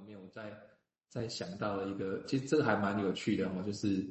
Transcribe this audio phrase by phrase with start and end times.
[0.00, 0.52] 里面，我在
[1.08, 4.06] 在想到了一个，其实这个还蛮有趣的哦，就是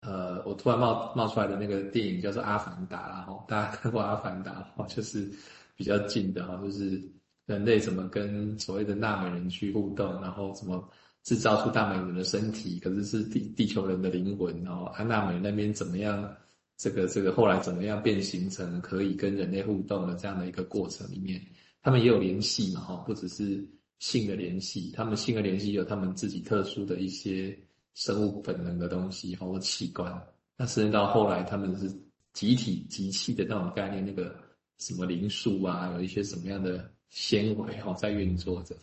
[0.00, 5.30] 呃，我突然冒冒出来的那个电影叫做《阿凡达》啦，哈，大家看过《阿凡达》哈， 就是
[5.76, 7.02] 比较近的哈，就是
[7.46, 10.88] 人类怎么跟所谓的纳美人去互动，然后怎么
[11.22, 16.36] 制造出纳美人的身体，可是是地地球人的灵魂，然后安纳美那边怎么样？
[16.76, 21.40] 这个这个后来怎么样变形成可以跟人类互动的这样的一个过程里面，
[21.80, 23.64] 他们也有联系嘛，哈，不只是
[23.98, 27.58] 性的联系，他们性的联系有他们自己特殊的一些
[27.94, 30.26] 生物本能的东西，包括器官。
[30.56, 31.88] 那甚至到后来，他们是
[32.32, 34.36] 集体集气的那种概念，那个
[34.78, 38.76] 什么灵数啊，有一些什么样的纤维哈在运作着。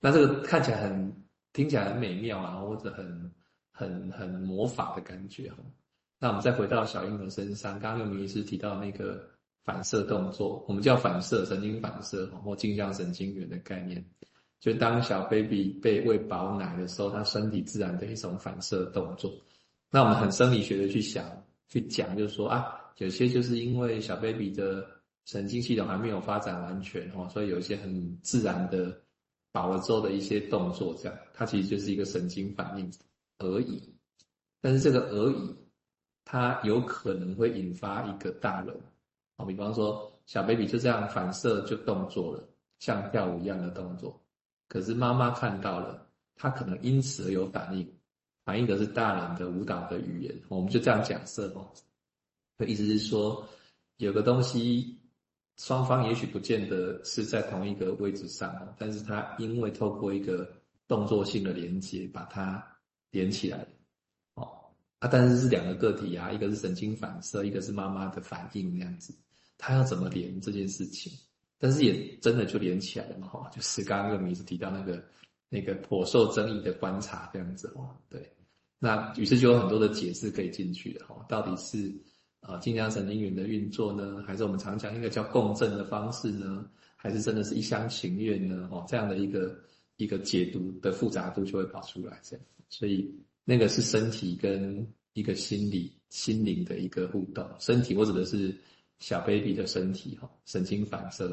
[0.00, 3.32] 那这个看起来很听起来很美妙啊，或者很
[3.70, 5.58] 很很魔法的感觉哈。
[6.18, 9.28] 那我们再回到小婴儿身上，刚刚有名医师提到那个
[9.64, 14.04] 反射动作，我们叫反射神经反射或镜像神经元的概念，
[14.60, 19.32] 就当小 baby 被喂饱奶的时候，他身体自然的一种反射动作。
[19.90, 21.24] 那我们很生理学的去想
[21.68, 24.86] 去讲，就是说啊，有些就是因为小 baby 的
[25.24, 28.96] 神经系统还没有发展完全哦，所以有一些很自然的
[29.52, 32.90] 饱了之后的一些动作，这样它其实就是一个神经反应
[33.38, 33.94] 而已。
[34.60, 35.56] 但是这个而已。
[36.28, 38.76] 它有可能会引发一个大人，
[39.36, 42.48] 好，比方说小 baby 就这样反射就动作了，
[42.80, 44.20] 像跳舞一样的动作。
[44.68, 47.88] 可是妈妈看到了，她可能因此而有反应，
[48.44, 50.34] 反应的是大人的舞蹈的语言。
[50.48, 51.70] 我们就这样假设哦，
[52.56, 53.46] 的意思是说，
[53.98, 54.98] 有个东西，
[55.56, 60.50] 双方也许不见得是在同一个位置上，但是它因为透过一个
[60.88, 62.64] 动作性的连接，把它
[63.10, 63.66] 连起来
[64.34, 64.42] 哦。
[64.98, 69.14] 啊，但是是两个个体啊，一个是神经反射，一个是妈妈的反应，那样子，
[69.56, 71.12] 他要怎么连这件事情？
[71.58, 75.02] 但是也真的就连起来了嘛，哈， 就是刚刚那个名字提到那个
[75.48, 78.30] 那个颇受争议的观察这样子哦，对，
[78.78, 81.92] 那于是就有很多的解释可以进去的哈，到底是
[82.40, 88.68] 啊镜像神经元的运作呢，还是我们常讲一个叫共振的方式呢，还是真的是一厢情愿呢？
[88.70, 89.58] 哦，这样的一个
[89.96, 93.14] 一个解读的复杂度就会跑出来，这样，所以。
[93.48, 97.48] 那个是身体跟一个心理、心灵的一个互动。
[97.60, 98.52] 身体，我指的是
[98.98, 101.26] 小 baby 的身体哈，神经反射；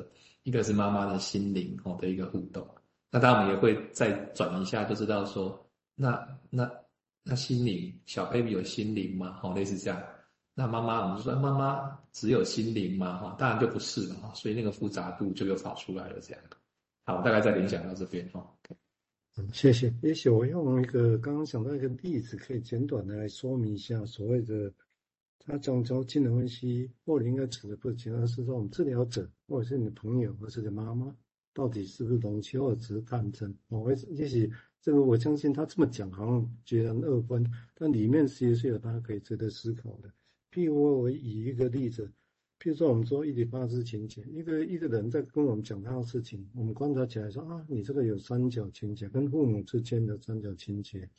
[0.43, 2.67] 一个是妈妈的心灵哦的一个互动。
[3.09, 5.63] 那当然我们也会再转一下，就知道说，
[5.95, 6.69] 那那
[7.23, 9.39] 那心灵，小 baby 有心灵吗？
[9.43, 10.01] 哦，类似这样。
[10.55, 13.17] 那妈妈，我们就说妈妈只有心灵吗？
[13.17, 14.33] 哈，当然就不是了哈。
[14.35, 16.43] 所以那个复杂度就又跑出来了，这样。
[17.05, 18.45] 好，我大概再联想到这边哈。
[19.35, 19.91] 嗯，谢谢。
[20.03, 24.71] 也许我用一个刚刚想到一个例子，可以简短的来说明一下所谓的
[25.45, 31.15] 他讲究精神分析，或者应该指的不仅仅是说我们治疗者，或者是你的朋友，或者是你的妈妈，
[31.53, 33.55] 到底是不是容器，或者只是探针。
[33.69, 37.45] 我也许这个我相信他这么讲，好像觉得很二分，
[37.75, 40.11] 但里面其实是有大家可以值得思考的。
[40.51, 42.11] 譬如我以一个例子。
[42.59, 51.09] 譬如说，我们说伊底帕斯情节，一个一个人在跟我们讲他的事情，我们观察起来说啊，你这个有三角情节，跟父母之间的三角情节。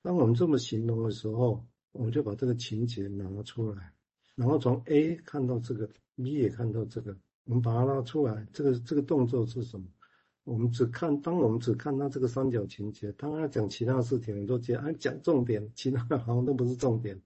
[0.00, 1.62] 当我们这么形容的时候，
[1.94, 3.92] 我们就把这个情节拿出来，
[4.34, 9.86] 然后从 A 看到这个，B 也看到这个，我们把它拉出来，这个这个动作是什么？
[10.42, 17.18] 我们只看，当我们只看到这个三角情节，当他讲其他事情，你都觉得啊讲重点，其他的好像都不是重点。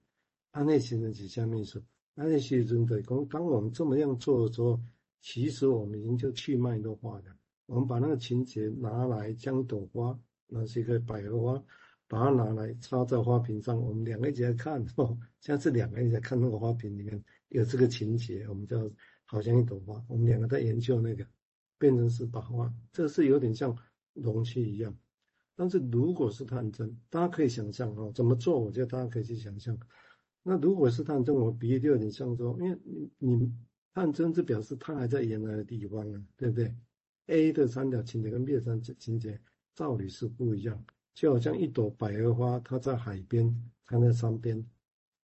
[0.51, 1.81] 安内心的几下面说。
[2.13, 4.79] 那些真的，当当我们这么样做的时候，
[5.21, 7.23] 其实我们已经就去脉络化了。
[7.65, 11.63] 我们把那个情节拿来，将朵花，那是一个百合花，
[12.09, 18.89] 把它拿来插在花瓶上，我们两个一起来看， 哦，现在是两个人在看那个花瓶里面有这个情节，我们叫
[19.25, 21.25] 好像一朵花，我们两个在研究那个，
[21.77, 23.77] 变成是把花，这是有点像
[24.13, 24.97] 容器一样。
[25.55, 28.59] 但是如果是探针，大家可以想象哦，怎么做？
[28.59, 29.77] 我觉得大家可以去想象。
[30.41, 33.53] 那如果是探针，我比喻就有点像说，因为你你
[33.93, 36.73] 探针就表示它还在原来的地方啊，对不对
[37.27, 39.39] ？A 的三角情节跟 B 的三角情节
[39.75, 40.83] 道理是不一样，
[41.19, 43.53] 就好像一朵百合花，它在海边，
[43.85, 44.65] 它在山边，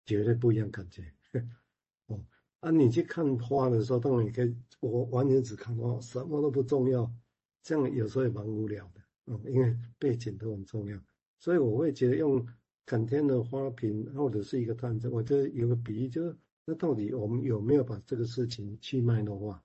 [0.03, 1.13] 绝对不一样感觉。
[2.07, 2.19] 哦，
[2.61, 7.13] 啊，你去看花的时候，当然你可以，我完全只看花，什么都不重要，
[7.61, 10.99] 这样有时候也蛮无聊的，嗯，因为背景都很重要，
[11.37, 12.43] 所以我会觉得用。
[12.87, 19.63] 感天的花瓶，或者是一个探针，我觉得有个比喻，就是那到底我们有没有把这个事情去脉络化？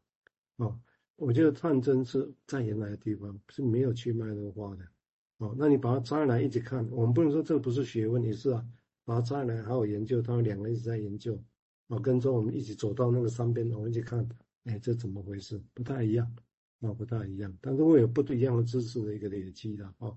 [0.57, 0.81] 哦，
[1.17, 4.89] 我觉得探针是在原来的地方是没有去脉络化的。
[5.41, 8.63] 哦，那你把它摘来一起看，我们不能说这不是学问，也是啊，
[9.07, 11.43] 把它摘来好好研究，他们两个一直在研究。
[11.89, 14.29] 哦，跟着我们一起走到那个山边，我们一起看，
[14.65, 15.59] 哎，这怎么回事？
[15.73, 16.31] 不太一样，
[16.81, 20.17] 哦，不太一样，但是会有不一样的知识的一个累积的，哦。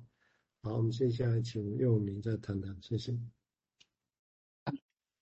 [0.62, 3.18] 好，我们接下来请幼明再谈谈，谢谢。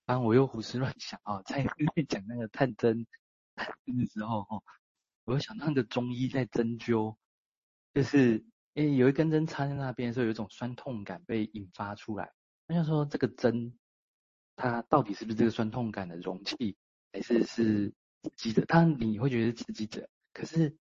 [0.04, 1.64] 当、啊、我又胡思乱想啊，在
[2.08, 3.06] 讲那个探针
[3.54, 4.62] 的时候，哦，
[5.24, 7.16] 我又想到那个中医在针灸，
[7.94, 12.32] 就是诶、有一根针插在那边的时候，有一种酸痛感被引发出来。
[12.68, 13.78] 我想说，这个针
[14.56, 16.76] 它到底是不是这个酸痛感的容器，
[17.12, 17.92] 还是是
[18.22, 18.64] 刺激者？
[18.64, 20.74] 当你会觉得是刺激者，可是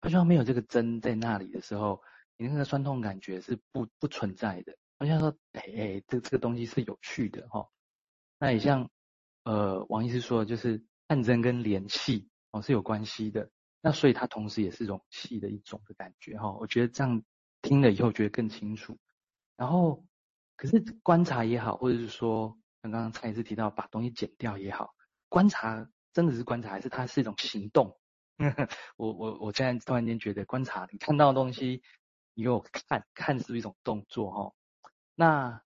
[0.00, 2.00] 好像没有这个针在那里的时候，
[2.36, 4.76] 你那个酸痛感觉是不不存在的。
[4.98, 7.68] 我想说，哎、欸、哎、这这个东西是有趣的哈。
[8.38, 8.88] 那也像，
[9.44, 13.50] 呃，王医师说，就是探针跟连气哦是有关系的。
[13.80, 16.52] 那所以它同时也是容器的一种的感觉哈。
[16.52, 17.22] 我觉得这样
[17.62, 18.98] 听了以后觉得更清楚。
[19.56, 20.04] 然后，
[20.56, 24.94] 可是观察也好，或者是说刚刚蔡医师提到把东西剪掉也好，
[25.28, 27.98] 观察真的是观察，还是它是一种行动？
[28.96, 31.82] 我我我现在突然间觉得观察，你看到的东西，
[32.34, 34.52] 你给我看看是一种动作哈。
[35.14, 35.62] 那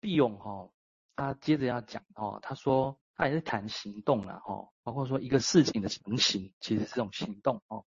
[0.00, 0.70] 毕勇哈。
[1.16, 7.84] 他接着要讲哦，他说他也是谈行动了哦，包括说一个事情的成型其实是种行动哦。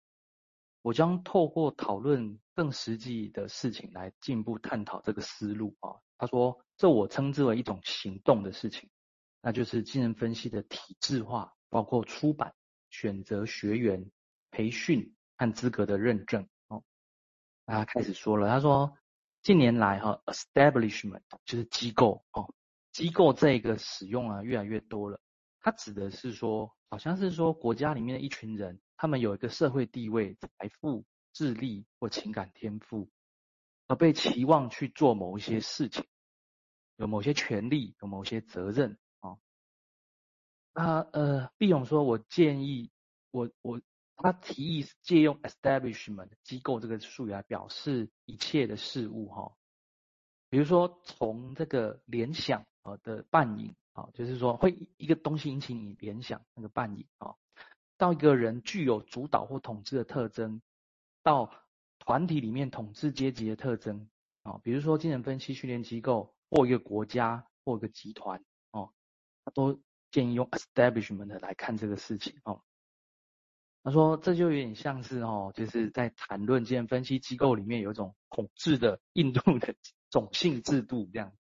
[0.83, 5.97] 我将透过讨论更实际的事情来进一步探讨这个思路啊。
[6.17, 8.89] 他说这我称之为一种行动的事情，
[9.43, 12.55] 那就是精神分析的体制化，包括出版、
[12.91, 14.11] 选择学员、
[14.51, 16.83] 培训和资格的认证哦。
[17.67, 18.97] 他开始说了，他说
[19.43, 22.53] 近年来哈，establishment 就是机构哦。
[22.93, 25.21] 机构这个使用啊，越来越多了。
[25.69, 31.05] 它指的是说，好像是说国家里面的一群人，他们有一个社会地位、财富、
[31.35, 33.11] 智力或情感天赋，
[33.87, 36.07] 而被期望去做某一些事情，
[36.97, 39.37] 有某些权利，有某些责任啊。
[40.73, 42.91] 他呃，毕勇说，我建议
[43.31, 43.79] 我我
[44.17, 49.55] 他提议借用 establishment 机构这个术语来表示一切的事物哈，
[50.49, 52.65] 比如说从这个联想。
[53.03, 57.35] 的伴影啊，就是说会一个东西引起你联想那个伴引啊，
[57.97, 60.63] 到一个人具有主导或统治的特征，
[61.25, 61.53] 到
[61.99, 64.09] 团体里面统治阶级的特征
[64.43, 68.93] 啊，比如说精神分析训练机构或一个国家或一个集团哦，
[69.53, 69.81] 都
[70.13, 72.63] 建议用 establishment 来看这个事情哦。
[73.83, 79.75] 他说这就有点像是哦，就是在谈论精神分析机构里面有一种统治的 印度的
[80.09, 81.33] 种姓制度这样。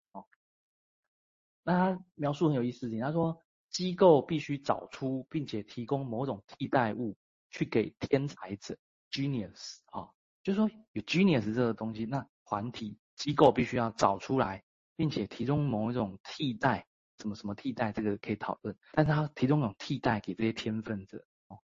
[1.69, 3.38] 那他描述很有意思的，他说
[3.69, 7.15] 机构必须找出并且提供某种替代物
[7.50, 8.75] 去给天才者
[9.11, 10.11] genius 啊、哦，
[10.43, 14.65] 就是说有 genius 这个东西，那团体机构必须要找出来，
[14.97, 16.87] 并且提供某一种替代，
[17.19, 21.61] 什么什么替代这个可以讨论，但是他提供一种替代给这些天分者哦。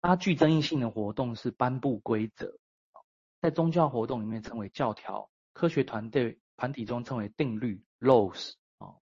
[0.00, 2.58] 他具争议性的活动是颁布规则，
[3.40, 7.80] 在宗教活动里面称为教条，科学团队团体中称为定律。
[8.00, 8.96] Laws 啊，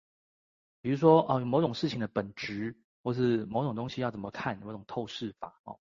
[0.81, 5.79] 比如说啊，某种事情的本质，或是某种东西要怎么看，某种透视法哦。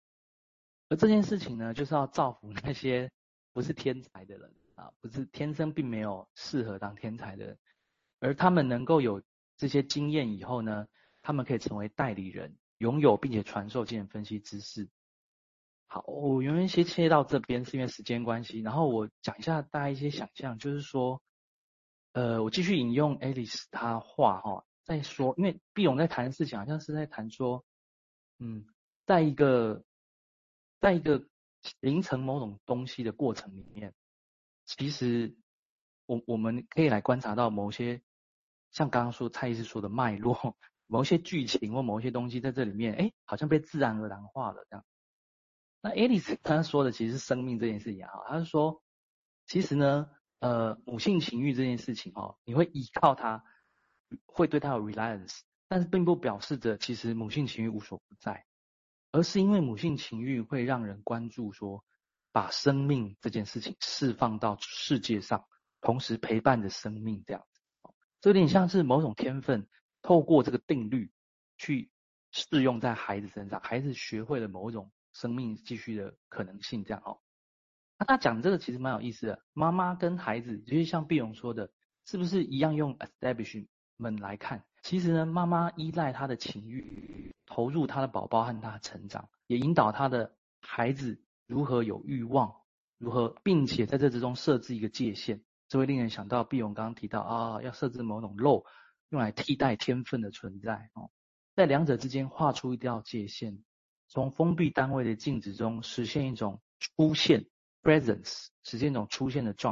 [0.91, 3.11] 而这件事情呢，就是要造福那些
[3.55, 7.59] 不是天才的人啊，不是天生并没有适合当天才的人，
[8.21, 9.23] 而他们能够有
[9.57, 10.87] 这些经验以后呢，
[11.23, 14.89] 他们可以成为代理人，拥有并且传授精神分析知识。
[15.87, 21.23] 好，我原先先切到这边是因为时间关系，然后我讲一下大家一些想象，就是说。
[22.19, 27.65] 呃，我继续引用 Alice 她话哈，在说，因为毕勇在谈的事情好像是在谈说，
[28.41, 28.67] 嗯，
[29.07, 29.85] 在一个，
[30.81, 31.29] 在一个
[31.81, 33.95] 形成某种东西的过程里面，
[34.65, 35.37] 其实
[36.07, 38.03] 我我们可以来观察到某些，
[38.73, 40.57] 像刚刚说蔡医师说的脉络，
[40.89, 44.85] 某些剧情或某些东西在这里面，哎，好像被自然而然化了这样。
[45.81, 48.83] 那 Alice 她说的其实是生命这件事情啊，她是说，
[49.47, 50.11] 其实呢。
[50.41, 53.43] 呃，母性情欲这件事情哦，你会依靠它，
[54.27, 58.47] 会对它有 reliance，但是并不表示着其实母性情欲无所不在，
[59.11, 61.85] 而是因为母性情欲会让人关注说，
[62.31, 65.45] 把生命这件事情释放到世界上，
[65.81, 67.61] 同时陪伴着生命这样子，
[68.21, 69.69] 这有点像是某种天分，
[70.03, 71.11] 透过这个定律
[71.57, 71.91] 去
[72.31, 77.21] 适用在孩子身上，孩子学会了某种生命继续的可能性这样哦。
[77.99, 81.71] 那他讲这个其实蛮有意思的，妈妈跟孩子，就是像毕勇说的，
[82.07, 84.65] 是不是一样用 establishment 来看？
[84.83, 92.55] 其实呢，妈妈依赖他的情欲，投入他的宝宝和他的成长，也引导他的孩子如何有欲望，
[92.99, 98.65] 如何，并且在这之中设置一个界限，这会令人想到毕勇刚刚提到啊，要设置某种漏，
[99.11, 101.11] 用来替代天分的存在哦，
[101.57, 103.65] 在两者之间画出一条界限，
[104.07, 107.47] 从封闭单位的静止中实现一种出现。
[107.83, 109.67] Presence 实现一种出现的状